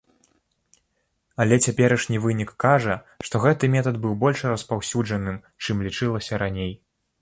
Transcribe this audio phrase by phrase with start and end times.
[1.45, 2.97] Але цяперашні вынік кажа,
[3.29, 6.73] што гэты метад быў больш распаўсюджаным, чым лічылася раней.